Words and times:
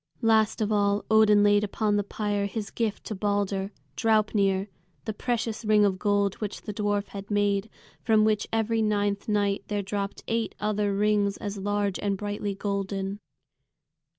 Last 0.23 0.61
of 0.61 0.71
all 0.71 1.05
Odin 1.11 1.43
laid 1.43 1.63
upon 1.63 1.95
the 1.95 2.03
pyre 2.03 2.47
his 2.47 2.71
gift 2.71 3.03
to 3.03 3.13
Balder, 3.13 3.71
Draupnir, 3.95 4.67
the 5.05 5.13
precious 5.13 5.63
ring 5.63 5.85
of 5.85 5.99
gold 5.99 6.33
which 6.41 6.63
the 6.63 6.73
dwarf 6.73 7.09
had 7.09 7.29
made, 7.29 7.69
from 8.01 8.25
which 8.25 8.47
every 8.51 8.81
ninth 8.81 9.29
night 9.29 9.63
there 9.67 9.83
dropped 9.83 10.23
eight 10.27 10.55
other 10.59 10.95
rings 10.95 11.37
as 11.37 11.59
large 11.59 11.99
and 11.99 12.17
brightly 12.17 12.55
golden. 12.55 13.19